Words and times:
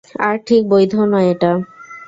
আর, 0.19 0.35
ঠিক 0.47 0.61
বৈধও 0.69 1.03
নয় 1.05 1.27
এটা। 1.33 1.51